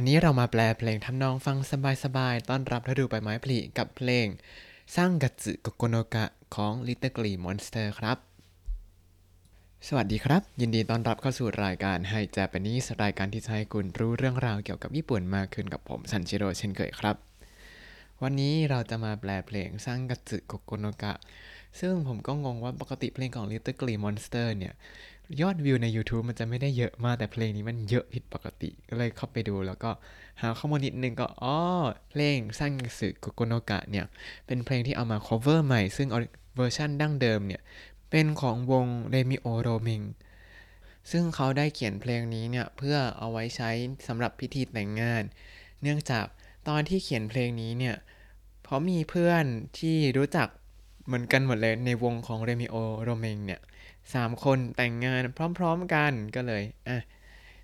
[0.00, 1.58] วันนี้เรามาแปลเพลงทำนองฟัง
[2.04, 4.26] สบายๆ ต้อนรับฤดูใบไม้ผลิกับเพลง
[4.96, 6.24] สร้างกัตสึโกโกโนกะ
[6.54, 8.18] ของ Little Green Monster ครับ
[9.88, 17.16] สวัสดีครับ ยินดีต้อนรับเข้าสู่รายการไฮ Japanese รายการที่จะให้คุณรู้เรื่องราวเกี่ยวกับญี่ปุ่นมากขึ้นกับผมซันชิโร่เช่นเคยครับ
[18.22, 21.14] วันนี้เราจะมาแปลเพลงสร้างกัตสึโกโกโนกะ
[21.80, 24.74] ซึ่งผมก็งงว่าปกติเพลงของ Little Green Monster เนี่ย
[25.40, 29.90] ยอดวิวใน YouTube มันจะไม่ได้เยอะมากแต่เพลงนี้มันเยอะผิดปกติก็เลยเข้าไปดู แล้วก็
[30.40, 31.56] หาข้อมูลนิดนึงก็อ๋อ
[32.10, 34.06] เพลงสร้างสึโกโกโนกะเนี่ย
[34.46, 36.08] เป็นเพลงที่เอามา cover ใหม่ ซึ่ง
[36.56, 37.60] เวอร์ชันดั้งเดิมเนี่ย
[38.10, 40.02] เป็นของวงเรมิโอโรเมน
[41.10, 43.70] ซึ่งเขาได้เขียนเพลงนี้เนี่ย เพื่อเอาไว้ใช้
[44.06, 45.22] สำหรับพิธีแต่งงาน
[45.82, 46.26] เนื่องจาก
[46.68, 47.96] ตอนที่เขียนเพลงนี้เนี่ย
[48.62, 49.44] เพราะมีเพื่อน
[49.78, 50.48] ที่รู้จัก
[51.06, 53.60] เหมือนกันหมดเลยในวงของเรมิโอโรเมงเนี่ย
[54.14, 55.22] สามคนแต่งงาน
[55.58, 56.98] พร้อมๆกันก็เลยอะ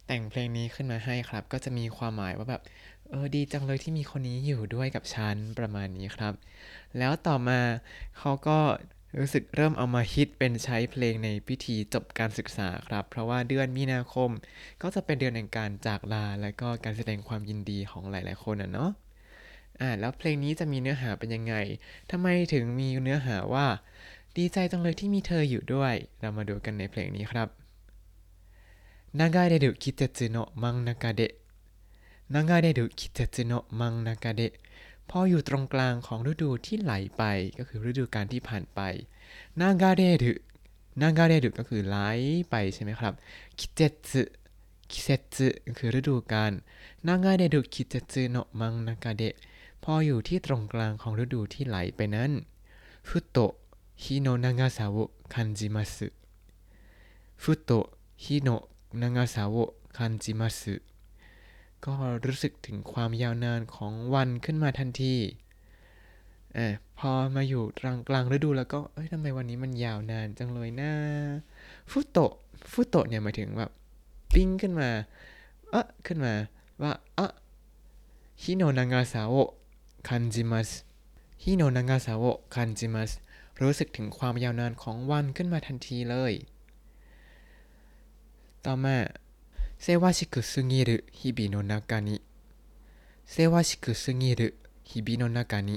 [0.06, 2.62] แต่งเพลงนี้ขึ้นมาให้ครับ ก็จะมีความหมายว่าแบบ
[3.10, 6.34] เออดีจังเลยที่มีคนนี้อยู่ด้วยกับฉันประมาณนี้ครับ
[6.98, 7.60] แล้วต่อมา
[8.18, 8.58] เขาก็
[9.18, 14.30] รู้สึกเริ่มเอามาฮิตเป็นใช้เพลงในพิธีจบการศึกษาครับ เพราะว่าเดือนมีนาคม
[14.82, 18.90] ก็จะเป็นเดือนแห่งการจากลา และก็การแสดงความยินดีของหลาย ๆ คนอะเนาะ
[19.80, 21.54] อ่าแล้วเพลงนี้จะมีเนื้อหาเป็นยังไง
[22.10, 23.66] ทำไมถึงมีเนื้อหาว่า
[24.37, 27.49] ดีใจจังเลยที่มีเธออยู่ด้วย เรามาดูกันในเพลงนี้ครับ
[29.19, 31.35] 流れる季節の真ん中で
[32.29, 34.53] 流れる季節の真ん中で
[35.07, 37.23] พออยู่ตรงกลางของฤดูที่ไหลไป
[37.57, 38.79] ก็คือฤดูกาลที่ผ่านไป
[39.59, 39.63] 流
[39.99, 40.25] れる
[41.01, 41.97] 流れるก็คือไหล
[42.49, 43.13] ไปใช่ไหมครับ
[43.59, 44.31] 季節
[44.91, 45.09] 季節
[45.67, 46.51] ก็คือฤดูกาล
[47.07, 49.23] 流れる季節の真ん中で
[49.83, 52.31] พออยู่ที่ตรงกลางของฤดูที่ไหลไปนั้น
[53.09, 53.37] ふと
[53.95, 56.11] 日の長さを感じます。
[57.35, 60.81] ふと日の長さを感じます
[61.79, 65.15] ก็รู้สึกถึงความยาวนานของวันขึ้นมาทันที
[66.57, 66.59] อ
[66.97, 70.91] พอมาอยู่กลางกลางฤดูแล้วก็ เอ้ยทำไมวันนี้มันยาวนานจังเลยนะ
[71.91, 72.31] ฟุโตะ
[72.71, 73.71] ฟุโตะเนี่ยหมายถึงแบบ
[74.33, 74.89] ปิ้งขึ้นมา
[75.71, 76.33] เอ๊ะขึ้นมา
[76.81, 77.27] ว่าอะ
[78.43, 79.33] ฮิโนนางาซาโอ
[80.07, 80.69] คันจิมัส
[81.43, 83.11] ฮิโนนางาซาโอคันจิมัส
[83.62, 86.32] รู้สึกถึงความยาวนานของวันขึ้นมาทันทีเลย
[88.64, 88.96] ต่อมา
[89.82, 92.16] เซวาชิกุสุงิรุฮิบิโนนากานิ
[93.30, 94.48] เซวาชิกุสุงิรุ
[94.90, 95.76] ฮิบิโนนากานิ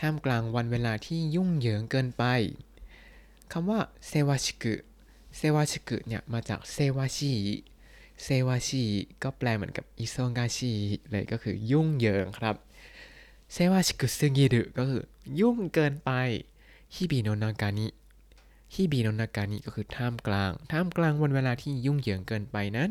[0.00, 2.24] ท่ามกลางวันเวลาที่ยุ่งเหยิงเกินไป
[3.52, 7.32] คำว่า せわしく せわしく เนี่ยมาจาก せわしい
[8.22, 8.84] せわしい
[9.22, 10.72] ก็แปลเหมือนกับ 忙しい
[11.10, 12.56] เลยก็คือยุ่งเหยิงครับ
[13.52, 15.02] せわしく過ぎる ก็คือ
[15.40, 16.10] ยุ่งเกินไป
[16.94, 22.90] 日々の中に 日々の中に ก็คือท่ามกลาง ท่ามกลางวันเวลาที่ยุ่งเหยิงเกินไปนั้น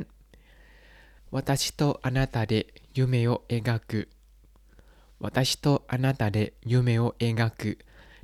[1.34, 2.54] 私とあなたで
[2.98, 6.40] 夢を描く 私とあなたで
[6.72, 7.72] 夢を描く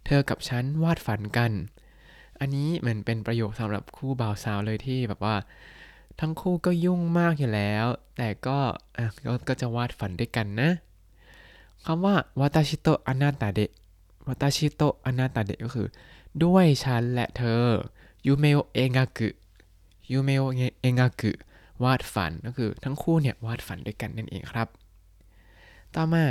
[0.06, 1.52] เธอกับฉันวาดฝันกัน
[2.40, 5.36] อันนี้เหมือนเป็นประโยคสำหรับคู่บ่าวสาวเลยที่แบบว่า
[6.20, 7.86] ทั้งคู่ก็ยุ่งมากอยู่แล้ว
[8.18, 8.60] แต่ก็
[9.48, 10.70] ก็จะวาดฝันด้วยกันนะ
[11.86, 15.88] คำว่า 私とあなたで 私とあなたで ก็คือ
[16.42, 17.66] ด้วยฉันและเธอ
[18.26, 21.32] 夢を描く 夢を描く
[21.84, 24.68] วาดฝันก็คือทั้งคู่เนี่ยวาดฝันด้วยกันนั่นเองครับ
[25.94, 26.24] ต่อมา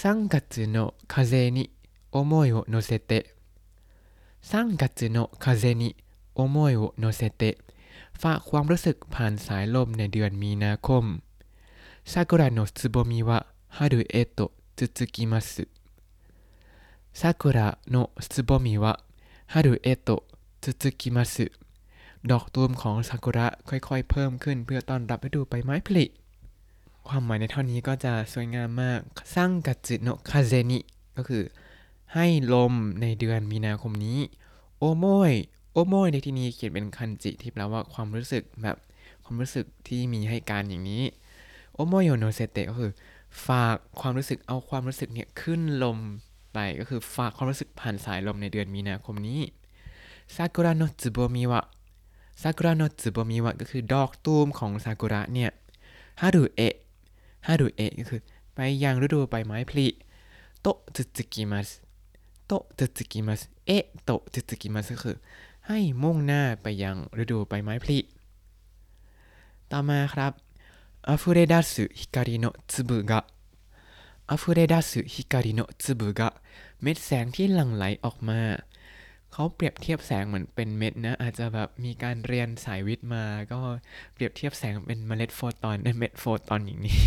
[0.00, 0.76] 三月の風に
[1.12, 3.24] 想いをのせて
[4.50, 7.56] 三月の風に想いをのせて
[8.22, 11.04] ฝากความรู้สึกผ่านสายลมในเดือนมีนาคม
[12.12, 13.38] ซากุระโนะทสึโบมิวะ
[13.76, 15.40] ฮารุเอโตะ t s u t s u k i m a
[17.20, 18.92] ซากุระโนะสุบมิวะ
[19.52, 20.22] ฮารุเอโตะ
[20.62, 21.46] จุจุกิมัสึ
[22.30, 26.04] ดอกตูมของซากุระค่อยๆ เพิ่มขึ้นเพื่อต้อนรับฤดูใบไม้ผลิ
[27.08, 29.00] ความหมายในท่อนนี้ก็จะสวยงามมาก
[29.34, 30.78] 三月の風に
[31.16, 31.42] ก็คือ
[32.14, 34.18] ให้ลมในเดือนมีนาคมนี้
[34.78, 35.32] โอโมย
[35.72, 38.76] โอโมยในที่นี้เขียนเป็นคันจิที่แปลว่าความรู้สึกแบบ
[39.24, 41.02] ความรู้สึกที่มีให้การอย่างนี้
[41.74, 42.92] โอโมโยโนเซเตก็คือ
[43.46, 45.98] ฝากความรู้สึกเอาความรู้สึกเนี่ยขึ้นลม
[46.56, 49.40] ไปก็คือฝากความรู้สึกผ่านสายลมในเดือนมีนาคมนี้
[50.34, 51.60] 桜のつぼみは
[52.42, 55.50] 桜のつぼみは ก็คือดอกตูมของซากุระเนี่ย
[56.20, 56.74] ฮารุเอะ
[57.46, 58.20] ฮารุเอะก็คือ
[58.54, 59.86] ไปยังฤดูใบไม้ผลิ
[60.62, 61.68] とつづきます
[62.46, 65.16] とつづきます へとつづきます ก็คือ
[65.66, 67.98] ให้มุ่งหน้าไปยังฤดูใบไม้ผลิ
[69.70, 70.32] ต่อมาครับ
[71.08, 73.35] 溢れ出す光の粒が 溢
[74.30, 76.28] れ出す光の粒が
[76.82, 78.40] เม็ดแสงที่หลั่งไหลออกมา
[79.32, 83.58] เขาเปรียบเทียบแสงเหมือนเป็นเม็ดนะ อาจจะแบบมีการเรียนสายวิทย์มา ก็
[84.12, 87.00] เปรียบเทียบแสงเป็นเมล็ดโฟตอนเม็ดโฟตอนอย่างนี้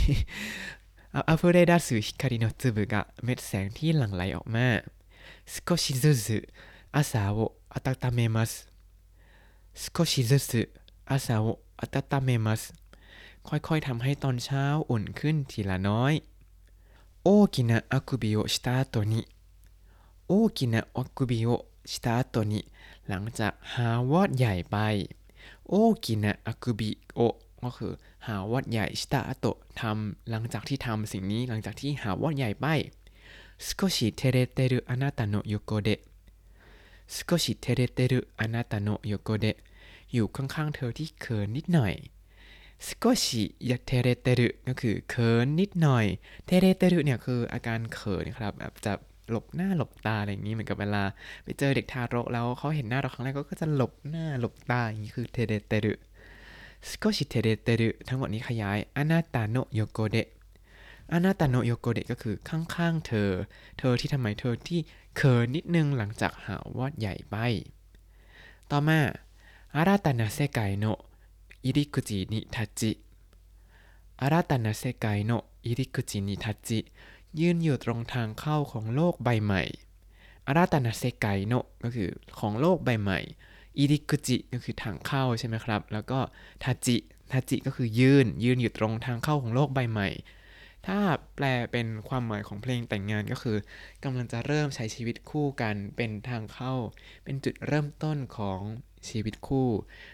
[1.30, 4.68] 溢れ出す光の粒が เม็ดแสงที่หลั่งไหลออกมา
[5.54, 8.52] 少しずつ朝を暖めます
[9.84, 12.62] 少しずつ朝を暖めます
[13.48, 16.14] ค่อยๆทำให้ตอนเช้าอุ่นขึ้นทีละน้อย
[17.23, 19.21] โอกินะอากุบิโอชิตาโตนิ
[20.27, 21.49] โอกินะอากุบิโอ
[21.91, 22.61] ชิตาโตนิ
[23.09, 24.77] หลังจากหาวอดใหญ่ไป
[25.69, 25.73] โอ
[26.05, 27.21] กินะอากุบิโอ
[27.63, 27.93] ก็คือ
[28.27, 29.47] หาวอดใหญ่ชิตาโต
[29.81, 32.67] ทำหลังจากที่ทำสิ่งนี้หลังจากที่หาวอดใหญ่ไป
[33.59, 36.01] 少し照れてるあなたの横で
[37.07, 39.57] 少し照れてるあなたの横で
[40.13, 42.11] อยู่ข้างๆเธอที่เขินนิดหน่อย
[42.88, 46.06] สกชิยาเทเรเตรุก็คือเขินนิดหน่อย
[46.46, 48.94] เทเรเตรุเนี่ยคืออาการเขินครับแบบจะ
[49.30, 51.04] หลบหน้าหลบตาอะไรอย่างนี้เหมือนกับเวลา
[51.44, 55.94] ไปเจอเด็กทารกแล้วเขาเห็นหน้าเราครั้งแรกก็จะหลบหน้าหลบตาอย่างนี้คือเทเรเตรุ
[56.90, 60.28] สกชิเทเรเตรุทั้งหมดนี้ขยายอนาตาโนโยโกเดะ
[61.14, 63.30] อนาตาโนโยโกเดะก็คือข้างๆเธอ
[63.80, 64.80] เธอที่ทำไมเธอที่
[65.18, 67.36] เขินนิดนึงหลังจากหาวอดใหญ่ไป
[68.72, 69.00] ต่อมา
[69.76, 70.86] อาราตานาเซไกโน
[71.78, 72.92] ริคุจินิทัจิ
[74.22, 75.32] อาราตานเซไกโน
[75.66, 76.80] อิริคุจินิทัจิ
[77.40, 79.64] ยืนอยู่ตรงทางเข้าของโลกใบใหม่
[80.48, 81.54] อาราตานาเซไกโน
[81.84, 82.10] ก็คือ
[82.40, 83.20] ของโลกใบใหม่
[83.78, 86.20] อิริคุจิก็คือทางเข้าใช่ไหมครับ แล้วก็
[86.64, 86.98] ทัจิ
[87.32, 90.10] ทัจิก็คือยืนยืนอยู่ตรงทางเข้าของโลกใบใหม่
[90.87, 90.99] ถ้า
[91.37, 93.57] แปลเป็นความหมายของเพลงแต่งงานก็คือ
[94.05, 96.75] กำลังจะเริ่มใช้ชีวิตคู่กันเป็นทางเข้า
[97.25, 98.61] เป็นจุดเริ่มต้นของ
[99.09, 99.69] ชีวิตคู่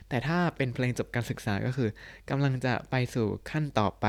[0.08, 1.90] แต่ถ้าเป็นเพลงจบการศึกษาก็คือ
[2.30, 4.06] กำลังจะไปสู่ขั้นต่อไป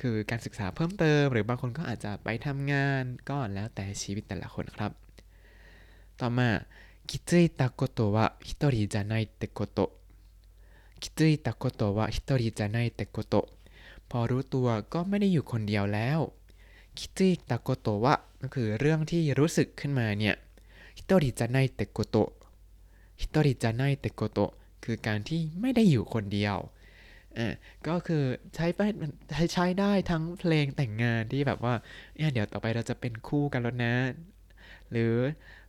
[0.00, 4.92] คือการศึกษาเพิ่มเติม หรือบางคนก็อาจจะไปทำงานก็แล้วแต่ชีวิตแต่ละคนครับ
[6.20, 6.50] ต่อมา
[7.06, 9.92] 気づいたことは一人じゃないってこと
[11.00, 13.48] 気づいたことは一人じゃないってこと
[14.11, 16.19] พอรู้ตัวก็ไม่ได้อยู่คนเดียวแล้ว
[16.97, 20.35] คิดたことは ก็คือเรื่องที่รู้สึกขึ้นมาเนี่ย
[20.97, 24.39] 一人じゃないってこと 一人じゃないってこと
[24.83, 26.57] คือการที่ไม่ได้อยู่คนเดียว
[27.37, 27.53] อ่า
[27.87, 28.23] ก็คือ
[28.55, 28.79] ใช้ไป
[29.31, 31.73] ใช้ใช้ได้ทั้งเพลงแต่งงานที่แบบว่า
[32.17, 33.95] เนี่ยเดี๋ยวต่อไปเราจะเป็นคู่กันแล้วนะ
[34.91, 35.15] หรือ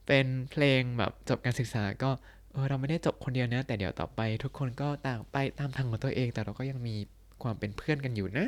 [0.06, 2.10] เป็นเพลงแบบจบการศึกษาก็
[2.52, 6.96] เออเราไม่ได้จบคนเดียวนะ แต่เดี๋ยวต่อไปทุกคนก็ต่างไปตามทางของตัวเอง แต่เราก็ยังมี
[7.42, 8.46] ความเป็นเพื่อนกันอยู่นะ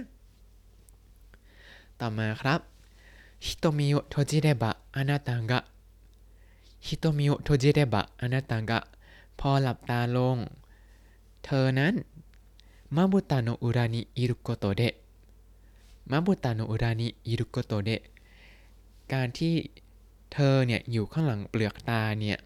[2.00, 2.60] ต่อมาครับ
[3.46, 8.78] 瞳を閉じればあなたが 瞳を閉じればあなたが
[9.38, 10.36] พอหลับตาลง
[11.44, 11.94] เธอนั้น
[12.96, 18.02] まぶたの裏にいることで まぶたの裏にいることで
[19.12, 19.54] การที่
[20.32, 22.38] เธอเนี่ยอยู่ข้างหลังเปลือกตาเนี่ย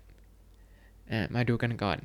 [1.35, 1.99] มาดูกันก่อน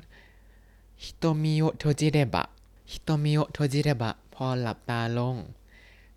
[1.02, 5.36] 瞳を閉じれば 瞳を閉じれば พอหลับตาลง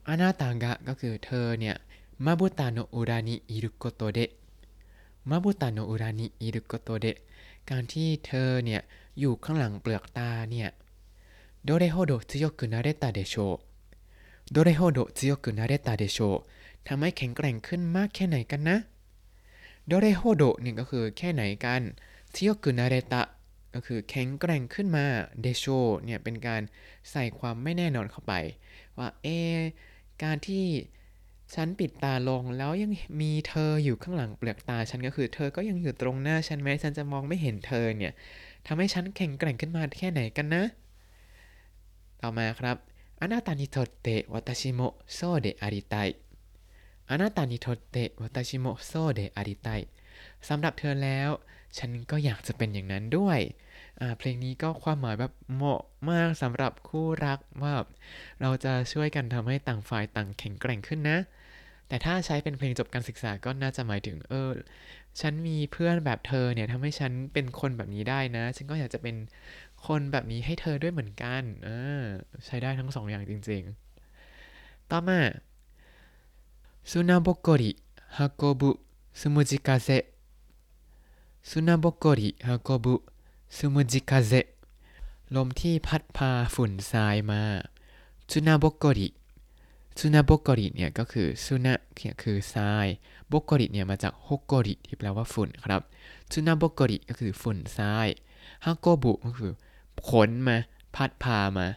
[0.08, 1.76] あなたが ก็คือเธอเนี่ย
[2.26, 7.18] まぶたの裏にいることで まぶたの裏にいることで
[7.70, 8.82] การที่เธอเนี่ย
[9.20, 10.70] อยู่ข้างหลังเปลือกตาเนี่ย
[11.64, 16.20] どれほど強くなれたでしょう どれほど強くなれたでしょう
[16.88, 18.78] ทำให้แข็งแกร่งขึ้นมากแค่ไหนกันนะ
[19.86, 21.82] どれほど เนี่ยก็คือแค่ไหนกัน
[22.34, 23.22] 強くなれた
[23.76, 25.06] ก็คือแข็งแกร่งขึ้นมา
[25.42, 25.66] でしょう
[26.06, 26.62] เนี่ยเป็นการ
[27.12, 28.34] ใส่ความไม่แน่นอนเข้าไป
[28.98, 29.28] ว่าเอ
[30.24, 30.66] การที่
[31.56, 38.14] ฉันปิดตาลงแล้วยังมีเธออยู่ข้างหลังเปลือกตาฉันก็คือเธอก็ยังอยู่ตรงหน้าฉันไหมฉันจะมองไม่เห็นเธอเนี่ย
[38.68, 40.64] ทำให้ฉันแข็งแกร่งขึ้นมาแค่ไหนกันนะ
[42.22, 42.78] ต่อมาครับ
[43.22, 44.82] あなたにとって私も
[45.14, 45.96] そうでありた
[47.10, 47.66] い あなたに
[50.50, 51.30] สำหรับเธอแล้ว
[51.78, 53.40] ฉันก็อยากจะเป็นอย่างนั้นด้วย
[54.18, 57.74] เพลงนี้ก็ความหมายแบบเหมาะมากสำหรับคู่รักว่า
[58.42, 61.18] เราจะช่วยกันทำให้ต่างฝ่ายต่างแข็งแกร่งขึ้นนะ
[61.88, 64.50] แต่ถ้าใช้เป็นเพลงจบการศึกษาก็น่าจะหมายถึงเออ
[65.22, 69.16] ฉันมีเพื่อนแบบเธอเนี่ยทำให้ฉันเป็นคนแบบนี้ได้นะ ฉันก็อยากจะเป็น
[69.88, 72.04] คนแบบนี้ให้เธอด้วยเหมือนกันเออ
[72.46, 75.20] ใช้ได้ทั้งสองอย่างจริงๆ ต่อมา
[76.92, 77.72] สุนาโบโกริ
[78.18, 78.72] ฮาโกบุ
[79.22, 79.90] สมุจิกาเซ
[81.50, 82.96] สุนาโบโกริฮาโกบุ
[83.56, 84.32] ซูมุจิคาเซ
[85.36, 87.42] ลมที่พัดพาฝุ่นทรายมา
[88.32, 89.08] ซูนาโบกกริ
[90.00, 92.88] ซูนาโบกกริเนี่ยก็คือซูนาเนี่ยคือทราย
[93.30, 95.82] โบกกริเนี่ยมาจากฮกกริที่แปลว่าฝุ่นครับ
[96.32, 98.08] ซูนาโบกกริก็คือฝุ่นทราย
[98.66, 99.52] ฮากโกบุก็คือ
[100.08, 100.58] ขนมา
[100.96, 101.68] พัดพามา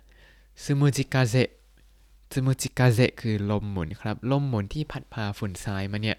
[0.62, 6.16] つむじ風 つむじ風 คือลมหมุนครับ ลมหมุนที่พัดพาฝุ่นทรายมาเนี่ย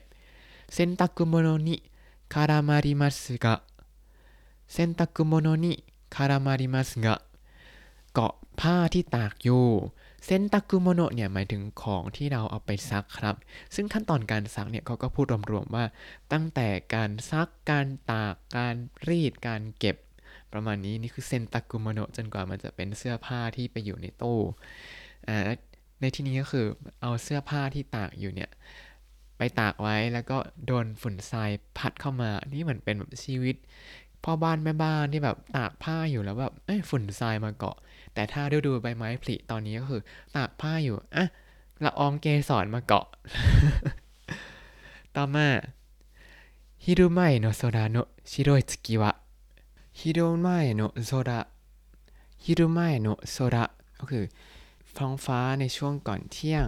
[0.74, 7.16] 洗濯物に絡まりますが 洗濯物に絡まりますが
[8.14, 9.66] เกาะผ้าที่ตากอยู่
[10.26, 13.36] เซนตากุโมโนะเนี่ยหมายถึงของที่เราเอาไปซักครับ
[13.76, 15.86] ซึ่งขั้นตอนการซักเนี่ยเขาก็พูดรวมๆว่า
[16.32, 18.76] ตั้งแต่การซักการตากการ
[19.08, 19.98] รีดการเก็บ
[20.54, 24.40] ประมาณนี้นี่คือเซนตากุโมโนะจนกว่ามันจะเป็นเสื้อผ้าที่ไปอยู่ในตู้
[25.28, 25.52] อ่า
[26.02, 26.66] ในที่นี้ก็คือ
[27.02, 28.50] เอาเสื้อผ้าที่ตากอยู่เนี่ย
[29.40, 33.56] ไปตากไว้แล้วก็โดนฝุ่นทรายพัดเข้ามา นี่เหมือนเป็นแบบชีวิต
[34.24, 36.54] พ่อบ้านแม่บ้านที่แบบตากผ้าอยู่แล้วแบบ
[36.90, 37.78] ฝุ่นทรายมาเกาะ
[38.14, 40.02] แต่ถ้าดูดูใบไม้ผลิตอนนี้ก็คือ
[40.36, 41.26] ตากผ้าอยู่อะ
[41.84, 43.06] ละอองเกสรมาเกาะ
[45.16, 45.48] ต่อมา
[46.84, 47.98] ฮิรุไมโนโซระโน
[48.32, 49.12] ชิโรอิทกิวะ
[50.00, 51.40] ฮิรุไมโนโซระ
[52.44, 53.66] ฮิรุไมโนโซระ
[54.00, 54.26] ก็คือ
[54.98, 56.68] ท้องฟ้าในช่วงก่อนเที่ยง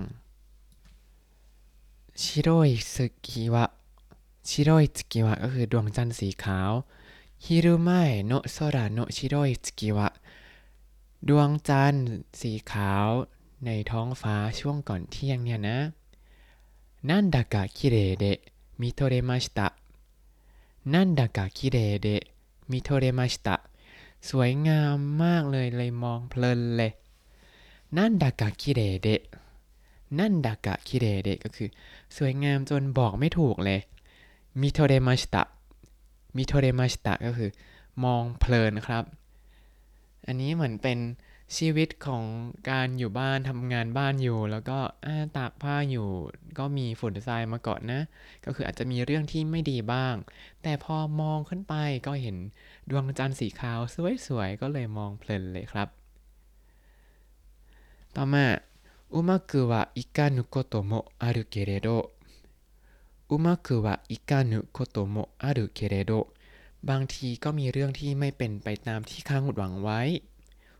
[2.19, 3.65] ชิโรยสึกิวะ
[4.47, 6.71] ชิโรยสึกิวะก็คือดวงจันทร์สีขาว
[7.45, 7.89] ฮิรุไม
[8.25, 10.07] โนโซราโนชิโรยสึกิวะ
[11.27, 12.07] ดวงจันทร์
[12.39, 13.07] สีขาว
[13.65, 15.77] ในท้องฟ้าช่วงก่อนเที่ยงเนี่ยนะ
[17.09, 18.25] なんだかきれいで
[18.81, 22.07] 見とれました なんだかきれいで
[22.71, 23.55] 見とれました
[24.29, 26.91] สวยงามมากเลยเลยมองเพลินเลย
[27.95, 31.69] なんだかきれいで なんだかきれいでก็คือ
[32.17, 33.79] สวยงามจนบอกไม่ถูกเลย
[34.61, 37.49] 見とれました 見とれましたก็คือ
[38.03, 39.03] มองเพลินครับ
[40.27, 40.99] อันนี้เหมือนเป็น
[41.57, 42.23] ชีวิตของ
[42.69, 44.79] การอยู่บ้านทำงานบ้านอยู่ แล้วก็
[45.37, 46.07] ตากผ้าอยู่
[46.59, 48.01] ก็มีฝุ่นทรายมาเกาะนะ
[48.45, 50.15] ก็คืออาจจะมีเรื่องที่ไม่ดีบ้าง
[50.63, 51.73] แต่พอมองขึ้นไป
[52.07, 52.37] ก็เห็น
[52.89, 53.79] ดวงจันทร์สีขาว
[54.27, 55.87] สวยๆ ก็เลยมองเพลินเลยครับ
[58.15, 58.45] ต่อมา
[59.10, 62.10] うまくはいかぬこともあるけれど
[63.28, 66.28] うまくはいかぬこともあるけれど
[66.84, 70.00] บางทีก็มีเรื่องที่ไม่เป็นไปตามที่ข้างหวังไว้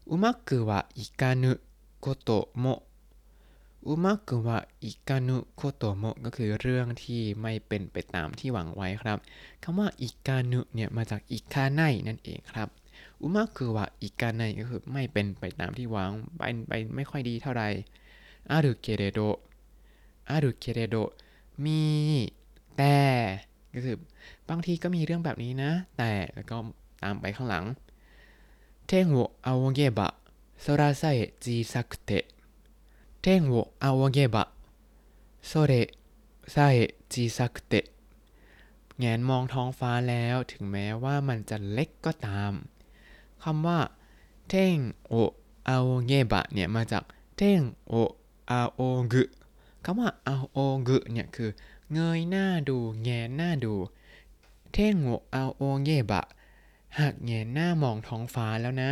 [0.07, 1.61] うまくはいかぬ
[2.01, 2.87] ことも
[3.89, 9.19] อุมากุวะอิกานุโคโตโมก็คือเรื่องที่ไม่เป็นไปตามที่หวังไว้ครับ
[9.63, 12.69] คำว่าอิกานุเนี่ยมาจากอิคาไนนั่นเองครับ
[13.21, 17.69] อุมาคือว่าอีกการในก็คือไม่เป็นไปตามที่หวังไปไปไม่ค่อยดีเท่าไหร่
[18.50, 19.20] อารุเคเรโด
[20.30, 20.96] อารุเคเรโด
[21.66, 21.82] มี
[22.78, 22.98] แต่
[23.74, 23.98] ก็คือ
[24.50, 26.58] บางทีก็มีเรื่องแบบนี้นะ แต่แล้วก็
[27.04, 27.66] ตามไปข้างหลัง
[28.88, 30.14] เทงโวอาวเกบะ
[30.62, 31.04] โซราไซ
[31.44, 32.12] จีซักเต
[33.22, 34.44] เทงโวอาวเกบะ
[35.48, 35.74] โซเร
[36.52, 36.58] ไซ
[37.12, 37.74] จีซักเต
[39.00, 42.54] แงนมองท้องฟ้าแล้วถึงแม้ว่ามันจะเล็กก็ตาม
[43.44, 43.80] คำว่า
[44.50, 44.76] 天
[45.08, 47.04] を仰げばเนี่ยมาจาก
[47.38, 49.24] 天を 仰ぐ
[49.86, 51.50] คำว่า仰ぐเนี่ยคือ
[51.94, 53.74] เงยหน้าดู แงนหน้าดู
[54.74, 56.24] เท่งโออาโอเงบะ
[57.00, 58.92] หากแงนหน้ามองท้องฟ้าแล้วนะ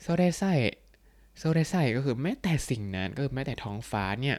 [0.00, 0.42] それさ
[1.38, 4.36] え それさえก็คือแม้แต่สิ่งนั้นก็คือแม้แต่ท้องฟ้าเนี่ย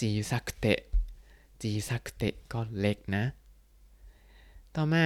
[0.00, 3.24] 小さくて 小さくてก็เล็กนะ
[4.74, 5.04] ต่อมา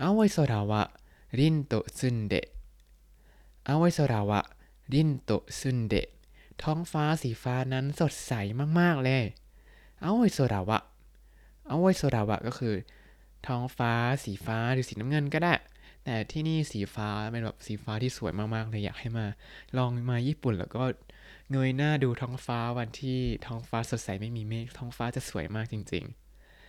[0.00, 6.08] 青い空は凛と澄んで 青い空は凛と澄んで
[6.62, 8.32] ท้องฟ้าสีฟ้านั้นสดใส
[8.80, 9.24] มากๆเลย
[10.02, 10.78] เอาไวโซราวะ
[11.66, 12.74] เอาไวโซราวะก็คือ
[13.46, 13.92] ท้องฟ้า
[14.24, 15.54] สีฟ้าหรือสีน้ำเงินก็ได้
[16.04, 19.26] แต่ที่นี่สีฟ้าเป็นแบบสีฟ้าที่สวยมากๆเลยอยากให้มา
[19.76, 20.82] ลองมาญี่ปุ่นแล้วก็
[21.50, 26.04] เงยหน้าดูท้องฟ้าวันที่ท้องฟ้าสดใสไม่มีเมฆท้องฟ้าจะสวยมากจริง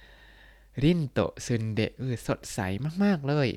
[0.10, 2.60] ๆ รินโตซุนเดะคือสดใส
[3.04, 3.50] มากๆเลย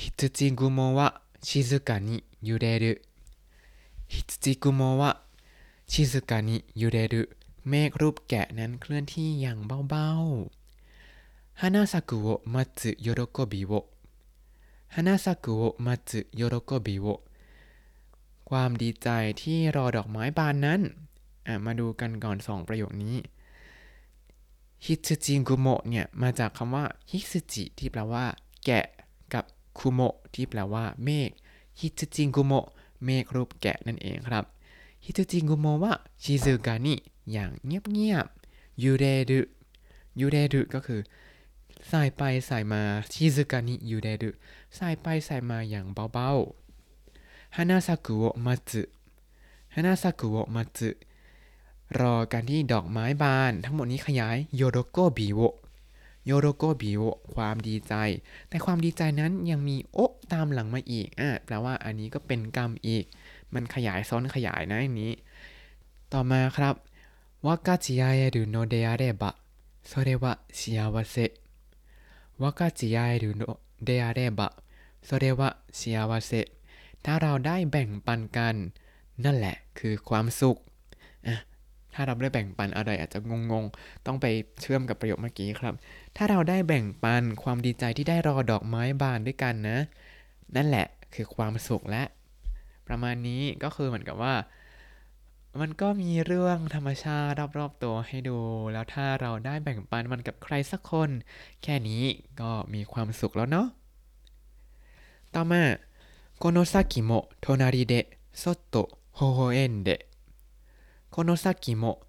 [0.00, 1.08] ฮิตจิกุโมวะ
[1.48, 3.09] 静
[4.14, 5.10] ฮิตจิกุโมวะ
[5.90, 7.22] ชิซุกานิยูเรรุ
[7.68, 17.06] เมฆรูปแกะนั้นเคลื่อนที่อย่างเบาๆ花咲くを待つ喜びを 花咲くを待つ喜びを
[18.48, 19.08] ความดีใจ
[19.40, 20.80] ที่รออกไม้บานนั้น
[21.64, 23.16] มาดูกันก่อนสองประโยคนี้
[24.86, 28.24] ฮิตจิกุโมะเนี่ย มาจากคำว่าฮิตจิที่แปลว่า
[28.64, 28.84] แกะ
[29.34, 29.44] กับ
[29.78, 31.30] คุโมะที่แปลว่าเมฆ
[31.80, 32.66] ฮิตจิกุโมะ
[33.04, 34.44] เมฆรูปแกะนั่นเองครับ
[35.04, 36.94] 羊雲は静かに
[37.32, 39.40] อย่างเงียบๆ揺れる 揺
[40.20, 41.00] れるก็คือ
[41.90, 44.30] สายไปสายมาชิซึกานิยูเรรุ
[44.76, 48.82] สายไปสายมาอย่างเบาๆ花咲くを待つ 花
[49.74, 50.90] 咲くを待つ
[52.00, 55.40] รอการที่ดอกไม้บานทั้งหมดนี้ขยายโยโรโกบิโอ
[56.30, 57.02] โยโรโกบิโอ
[57.34, 57.94] ความดีใจ
[58.48, 59.98] แต่ความดีใจนั้นยังมีโอ
[60.32, 63.04] ตามหลังมาอีกอะแปลว่าอันนี้ก็เป็นกรรมอีก
[63.54, 65.12] มันขยายซ้อนขยายนะอันนี้
[66.12, 66.74] ต่อมาครับ
[67.46, 69.34] วากาจิยาเอรุโนเดะเรบะ
[69.88, 71.16] โซเรวะชิยาวาเซ
[72.42, 73.42] วากาจิยาเอรุโน
[73.84, 74.48] เดะเรบะ
[75.04, 76.32] โซเรวะชิยาวาเซ
[77.04, 78.56] ถ้าเราได้แบ่งปันกัน
[79.24, 80.56] นั่นแหละคือความสุข
[81.26, 81.34] อะ
[81.94, 83.18] ถ้าเราได้แบ่งปันอะไรอาจจะ
[83.52, 84.26] งงๆ ต้องไป
[84.60, 85.74] เชื่อมกับประโยคเมื่อกี้ครับ
[86.16, 89.78] ถ้าเราได้แบ่งปันความดีใจที่ได้รอดอกไม้บานด้วยกันนะ
[90.56, 92.02] นั่นแหละคือความสุขและ
[92.88, 94.34] ประมาณนี้ก็คือเหมือนกับว่า
[95.60, 98.38] มันก็มีเรื่องธรรมชาติรอบๆตัวให้ดู
[98.72, 101.10] แล้วถ้าเราได้แบ่งปันมันกับใครสักคน
[101.62, 102.02] แค่นี้
[102.40, 103.66] ก็มีความสุขแล้วเนาะ
[105.34, 105.62] ต่อมา
[106.42, 108.76] このโนซากิโม隣でそっと
[109.16, 109.40] 微笑
[111.09, 112.01] この先も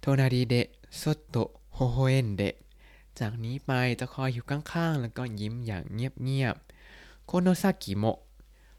[0.00, 2.56] 隣でそっと微笑んで
[3.14, 8.18] จากนี้ไปจะคอยอยู่ข้างๆ แล้วก็ยิ้มอย่างเงียบๆโคโนซากิโมะ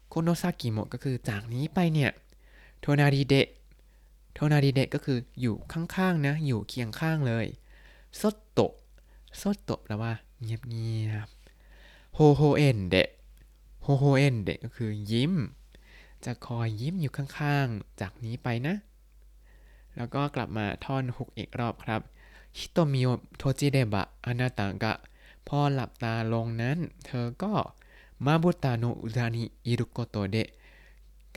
[0.08, 2.10] โคโนซากิโมะก็คือจากนี้ไปเนี่ย
[2.80, 3.48] โทนาริเดะ
[4.34, 7.46] โทนาริเดะก็คืออยู่ข้างๆนะ อยู่เคียงข้างเลย
[8.16, 8.22] โซ
[8.52, 8.72] โตะ
[9.36, 10.12] โซโตะแปลว่า
[10.42, 13.08] เงียบๆโฮโฮเอนเดะ
[13.82, 15.32] โฮโฮเอนเดะก็คือยิ้ม
[16.24, 18.74] จะคอยยิ้มอยู่ข้างๆ จากนี้ไปนะ
[19.97, 22.01] แล้วก็กลับมาท่อนฮุกอีกรอบครับ
[22.57, 24.93] 瞳を閉じればあなたが
[25.47, 27.53] พอหลับตาลงนั้น เธอก็
[28.25, 30.49] มาまぶたの裏にいることで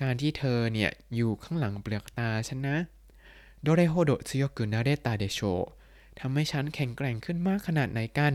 [0.00, 2.76] การที่เธอเนี่ย อยู่ข้างหลังเปลือกตาฉันนะ
[3.62, 5.40] どれほど強くなれたでしょう
[6.18, 8.34] ทำให้ฉันแข็งแกร่งขึ้นมากขนาดไหนกัน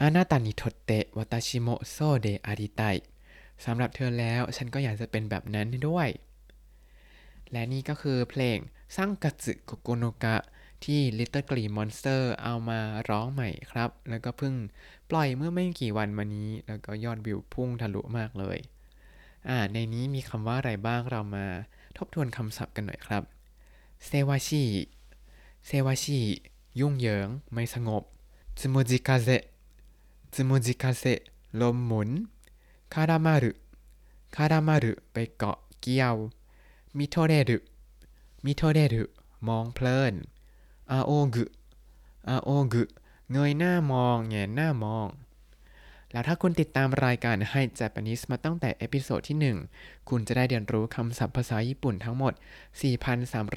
[0.00, 2.82] อานาตานิทเตะวาตาชิโมโซเดอาริไต
[3.64, 6.08] สำหรับเธอแล้วฉันก็อยากจะเป็นแบบนั้นด้วย
[7.52, 8.58] และนี่ก็คือเพลง
[8.94, 10.36] ซังกัตสึโกโกโนกะ
[10.84, 14.54] ที่ Little Green Monster เอามาร้องใหม่ครับ แล้วก็เพิ่ง
[15.10, 18.58] ปล่อยเมื่อไม่กี่วันมานี้ แล้วก็ยอดวิวพุ่งทะลุมากเลย
[19.48, 21.46] อ่า ในนี้มีคำว่าอะไรบ้างเรามา
[21.96, 23.22] ทบทวนคำศัพท์กันหน่อยครับ
[24.06, 24.64] เซวาชิ
[25.66, 26.20] เซวาชิ
[26.80, 28.02] ยุ่งเหยิง ไม่สงบ
[28.60, 31.04] つむじ風 つむじ風
[31.60, 32.10] ลมหมุน
[32.94, 36.16] 絡まる 絡まるไปเกาะเกี่ยว
[36.96, 39.04] 見とれる 見とれる
[39.48, 40.14] มองเพลิน
[40.90, 41.44] อาโอกุ
[42.28, 42.82] อาโอกุ
[43.32, 45.08] เงยหน้ามองแหงนหน้ามอง
[46.12, 52.32] แล้วถ้าคุณติดตามรายการให้ Japanese มาตั้งแต่ episode ที่ 1 คุณจะได้เรียนรู้คำศัพท์ภาษาญี่ปุ่นทั้งหมด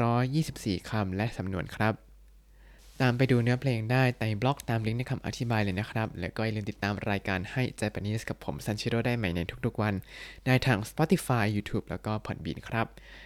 [0.04, 1.93] 4,324 คำและสำนวนครับ
[3.02, 9.93] ตามไปดูเนื้อเพลงได้ในบล็อกตามลิงก์ในคำอธิบายเลยนะครับ แล้วก็อย่าลืมติดตามรายการให้ Japanese กับผมซันชิโร่ได้ใหม่ในทุกๆวัน
[10.45, 12.88] ได้ทาง Spotify YouTube แล้วก็ Podbean ครับ